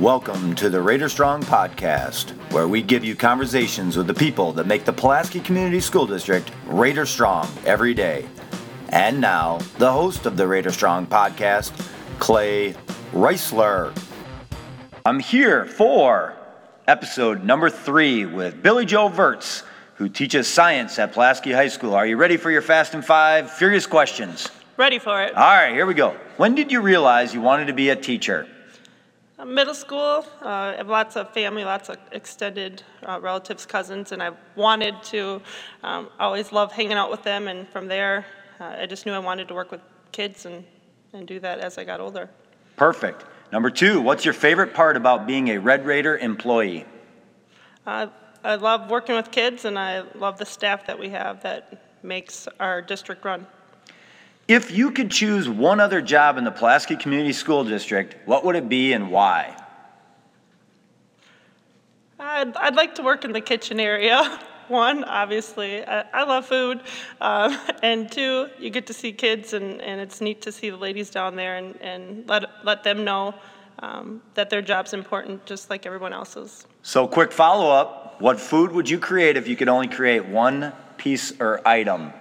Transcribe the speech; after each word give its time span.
Welcome 0.00 0.54
to 0.54 0.70
the 0.70 0.80
Raider 0.80 1.10
Strong 1.10 1.42
Podcast, 1.42 2.30
where 2.52 2.66
we 2.66 2.80
give 2.80 3.04
you 3.04 3.14
conversations 3.14 3.98
with 3.98 4.06
the 4.06 4.14
people 4.14 4.50
that 4.54 4.66
make 4.66 4.86
the 4.86 4.94
Pulaski 4.94 5.40
Community 5.40 5.78
School 5.78 6.06
District 6.06 6.50
Raider 6.64 7.04
Strong 7.04 7.50
every 7.66 7.92
day. 7.92 8.26
And 8.88 9.20
now, 9.20 9.58
the 9.76 9.92
host 9.92 10.24
of 10.24 10.38
the 10.38 10.46
Raider 10.46 10.72
Strong 10.72 11.08
Podcast, 11.08 11.72
Clay 12.18 12.74
Reisler. 13.12 13.94
I'm 15.04 15.18
here 15.18 15.66
for 15.66 16.34
episode 16.88 17.44
number 17.44 17.68
three 17.68 18.24
with 18.24 18.62
Billi 18.62 18.86
Jo 18.86 19.10
Vertz, 19.10 19.64
who 19.96 20.08
teaches 20.08 20.48
science 20.48 20.98
at 20.98 21.12
Pulaski 21.12 21.52
High 21.52 21.68
School. 21.68 21.94
Are 21.94 22.06
you 22.06 22.16
ready 22.16 22.38
for 22.38 22.50
your 22.50 22.62
Fast 22.62 22.94
and 22.94 23.04
Five 23.04 23.50
Furious 23.50 23.86
questions? 23.86 24.48
Ready 24.78 24.98
for 24.98 25.22
it. 25.22 25.36
All 25.36 25.42
right, 25.42 25.74
here 25.74 25.84
we 25.84 25.92
go. 25.92 26.16
When 26.38 26.54
did 26.54 26.72
you 26.72 26.80
realize 26.80 27.34
you 27.34 27.42
wanted 27.42 27.66
to 27.66 27.74
be 27.74 27.90
a 27.90 27.96
teacher? 27.96 28.48
Uh, 29.40 29.44
Middle 29.46 29.74
school, 29.74 30.26
uh, 30.42 30.48
I 30.48 30.74
have 30.76 30.88
lots 30.88 31.16
of 31.16 31.32
family, 31.32 31.64
lots 31.64 31.88
of 31.88 31.96
extended 32.12 32.82
uh, 33.06 33.18
relatives, 33.22 33.64
cousins, 33.64 34.12
and 34.12 34.22
I 34.22 34.32
wanted 34.54 35.02
to 35.04 35.40
um, 35.82 36.10
always 36.18 36.52
love 36.52 36.72
hanging 36.72 36.92
out 36.98 37.10
with 37.10 37.22
them. 37.22 37.48
And 37.48 37.66
from 37.70 37.88
there, 37.88 38.26
uh, 38.60 38.76
I 38.80 38.86
just 38.86 39.06
knew 39.06 39.12
I 39.12 39.18
wanted 39.18 39.48
to 39.48 39.54
work 39.54 39.70
with 39.70 39.80
kids 40.12 40.44
and, 40.44 40.62
and 41.14 41.26
do 41.26 41.40
that 41.40 41.60
as 41.60 41.78
I 41.78 41.84
got 41.84 42.00
older. 42.00 42.28
Perfect. 42.76 43.24
Number 43.50 43.70
two, 43.70 44.02
what's 44.02 44.26
your 44.26 44.34
favorite 44.34 44.74
part 44.74 44.94
about 44.98 45.26
being 45.26 45.48
a 45.48 45.58
Red 45.58 45.86
Raider 45.86 46.18
employee? 46.18 46.84
Uh, 47.86 48.08
I 48.44 48.56
love 48.56 48.90
working 48.90 49.16
with 49.16 49.30
kids, 49.30 49.64
and 49.64 49.78
I 49.78 50.02
love 50.16 50.36
the 50.36 50.46
staff 50.46 50.86
that 50.86 50.98
we 50.98 51.08
have 51.10 51.42
that 51.44 51.94
makes 52.02 52.46
our 52.58 52.82
district 52.82 53.24
run. 53.24 53.46
If 54.50 54.72
you 54.72 54.90
could 54.90 55.12
choose 55.12 55.48
one 55.48 55.78
other 55.78 56.02
job 56.02 56.36
in 56.36 56.42
the 56.42 56.50
Pulaski 56.50 56.96
Community 56.96 57.32
School 57.32 57.62
District, 57.62 58.16
what 58.26 58.44
would 58.44 58.56
it 58.56 58.68
be 58.68 58.92
and 58.92 59.12
why? 59.12 59.56
I'd, 62.18 62.56
I'd 62.56 62.74
like 62.74 62.96
to 62.96 63.02
work 63.04 63.24
in 63.24 63.30
the 63.30 63.40
kitchen 63.40 63.78
area. 63.78 64.40
One, 64.66 65.04
obviously, 65.04 65.86
I, 65.86 66.00
I 66.12 66.24
love 66.24 66.46
food. 66.46 66.80
Um, 67.20 67.56
and 67.84 68.10
two, 68.10 68.48
you 68.58 68.70
get 68.70 68.88
to 68.88 68.92
see 68.92 69.12
kids, 69.12 69.52
and, 69.52 69.80
and 69.80 70.00
it's 70.00 70.20
neat 70.20 70.42
to 70.42 70.50
see 70.50 70.68
the 70.70 70.76
ladies 70.76 71.10
down 71.10 71.36
there 71.36 71.56
and, 71.56 71.80
and 71.80 72.28
let, 72.28 72.50
let 72.64 72.82
them 72.82 73.04
know 73.04 73.36
um, 73.78 74.20
that 74.34 74.50
their 74.50 74.62
job's 74.62 74.94
important 74.94 75.46
just 75.46 75.70
like 75.70 75.86
everyone 75.86 76.12
else's. 76.12 76.66
So, 76.82 77.06
quick 77.06 77.30
follow 77.30 77.70
up 77.70 78.20
what 78.20 78.40
food 78.40 78.72
would 78.72 78.90
you 78.90 78.98
create 78.98 79.36
if 79.36 79.46
you 79.46 79.54
could 79.54 79.68
only 79.68 79.86
create 79.86 80.26
one 80.26 80.72
piece 80.96 81.40
or 81.40 81.66
item? 81.66 82.12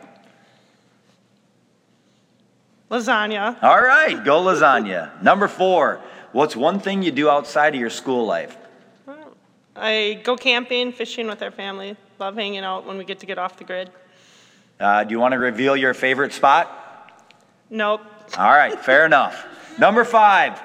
Lasagna. 2.89 3.61
All 3.61 3.81
right, 3.81 4.23
go 4.23 4.41
lasagna. 4.41 5.21
Number 5.21 5.47
four, 5.47 6.01
what's 6.31 6.55
one 6.55 6.79
thing 6.79 7.03
you 7.03 7.11
do 7.11 7.29
outside 7.29 7.75
of 7.75 7.79
your 7.79 7.89
school 7.91 8.25
life? 8.25 8.57
I 9.75 10.19
go 10.23 10.35
camping, 10.35 10.91
fishing 10.91 11.27
with 11.27 11.41
our 11.41 11.51
family. 11.51 11.95
Love 12.19 12.35
hanging 12.35 12.63
out 12.63 12.85
when 12.85 12.97
we 12.97 13.05
get 13.05 13.19
to 13.19 13.25
get 13.25 13.37
off 13.37 13.57
the 13.57 13.63
grid. 13.63 13.91
Uh, 14.79 15.03
do 15.03 15.11
you 15.11 15.19
want 15.19 15.33
to 15.33 15.39
reveal 15.39 15.75
your 15.77 15.93
favorite 15.93 16.33
spot? 16.33 16.69
Nope. 17.69 18.01
All 18.37 18.51
right, 18.51 18.77
fair 18.79 19.05
enough. 19.05 19.45
Number 19.77 20.03
five, 20.03 20.59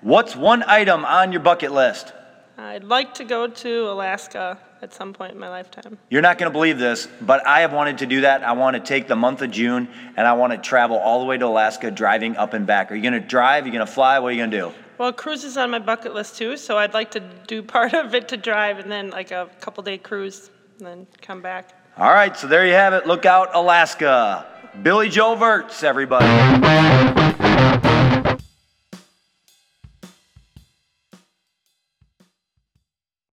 what's 0.00 0.34
one 0.36 0.62
item 0.66 1.04
on 1.04 1.32
your 1.32 1.40
bucket 1.40 1.72
list? 1.72 2.12
I'd 2.60 2.84
like 2.84 3.14
to 3.14 3.24
go 3.24 3.46
to 3.46 3.90
Alaska 3.90 4.58
at 4.82 4.92
some 4.92 5.14
point 5.14 5.32
in 5.32 5.38
my 5.38 5.48
lifetime. 5.48 5.96
You're 6.10 6.20
not 6.20 6.36
going 6.36 6.50
to 6.50 6.52
believe 6.52 6.78
this, 6.78 7.08
but 7.22 7.46
I 7.46 7.62
have 7.62 7.72
wanted 7.72 7.98
to 7.98 8.06
do 8.06 8.20
that. 8.20 8.44
I 8.44 8.52
want 8.52 8.74
to 8.74 8.80
take 8.80 9.08
the 9.08 9.16
month 9.16 9.40
of 9.40 9.50
June 9.50 9.88
and 10.14 10.26
I 10.26 10.34
want 10.34 10.52
to 10.52 10.58
travel 10.58 10.98
all 10.98 11.20
the 11.20 11.24
way 11.24 11.38
to 11.38 11.46
Alaska, 11.46 11.90
driving 11.90 12.36
up 12.36 12.52
and 12.52 12.66
back. 12.66 12.92
Are 12.92 12.94
you 12.94 13.02
going 13.02 13.14
to 13.14 13.20
drive? 13.20 13.64
Are 13.64 13.66
you 13.68 13.72
going 13.72 13.86
to 13.86 13.90
fly? 13.90 14.18
What 14.18 14.28
are 14.28 14.32
you 14.32 14.40
going 14.40 14.50
to 14.50 14.58
do? 14.58 14.72
Well, 14.98 15.10
cruise 15.10 15.42
is 15.42 15.56
on 15.56 15.70
my 15.70 15.78
bucket 15.78 16.12
list 16.12 16.36
too, 16.36 16.58
so 16.58 16.76
I'd 16.76 16.92
like 16.92 17.10
to 17.12 17.20
do 17.46 17.62
part 17.76 17.94
of 17.94 18.14
it 18.14 18.28
to 18.28 18.36
drive 18.36 18.78
and 18.78 18.92
then 18.92 19.08
like 19.08 19.30
a 19.30 19.48
couple 19.60 19.82
day 19.82 19.96
cruise 19.96 20.50
and 20.76 20.86
then 20.86 21.06
come 21.22 21.40
back. 21.40 21.70
All 21.96 22.12
right, 22.12 22.36
so 22.36 22.46
there 22.46 22.66
you 22.66 22.74
have 22.74 22.92
it. 22.92 23.06
Look 23.06 23.24
out, 23.24 23.54
Alaska. 23.54 24.46
Billi 24.82 25.08
Jo 25.08 25.34
Vertz, 25.34 25.82
everybody. 25.82 26.26